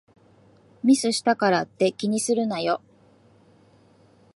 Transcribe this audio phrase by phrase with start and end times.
[0.83, 2.81] ミスしたからって気にするなよ